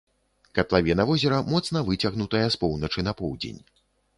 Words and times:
Катлавіна 0.59 1.03
возера 1.09 1.37
моцна 1.51 1.83
выцягнутая 1.91 2.45
з 2.57 2.61
поўначы 2.65 2.99
на 3.09 3.17
поўдзень. 3.21 3.61